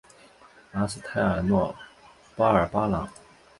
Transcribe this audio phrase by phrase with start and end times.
[0.71, 1.75] 卡斯泰尔诺
[2.35, 3.07] 巴尔巴朗。